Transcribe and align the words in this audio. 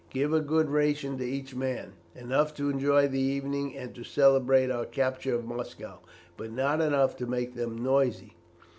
Give 0.09 0.33
a 0.33 0.39
good 0.39 0.71
ration 0.71 1.19
to 1.19 1.23
each 1.23 1.53
man, 1.55 1.93
enough 2.15 2.55
to 2.55 2.71
enjoy 2.71 3.07
the 3.07 3.19
evening, 3.19 3.77
and 3.77 3.93
to 3.93 4.03
celebrate 4.03 4.71
our 4.71 4.85
capture 4.85 5.35
of 5.35 5.45
Moscow, 5.45 5.99
but 6.37 6.51
not 6.51 6.81
enough 6.81 7.15
to 7.17 7.27
make 7.27 7.53
them 7.53 7.77
noisy. 7.83 8.33